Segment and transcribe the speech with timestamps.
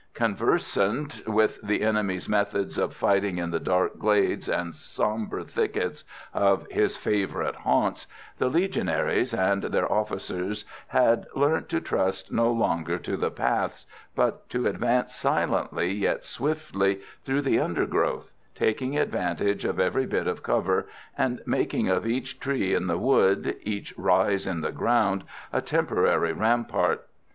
[0.15, 6.65] Conversant with the enemy's methods of fighting in the dark glades and sombre thickets of
[6.71, 8.07] his favourite haunts,
[8.39, 13.85] the Legionaries and their officers had learnt to trust no longer to the paths,
[14.15, 20.41] but to advance silently yet swiftly through the undergrowth, taking advantage of every bit of
[20.41, 25.23] cover, and making of each tree in the wood, each rise in the ground,
[25.53, 27.07] a temporary rampart.